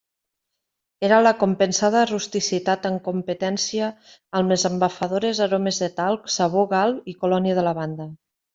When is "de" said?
5.85-5.91, 7.61-7.69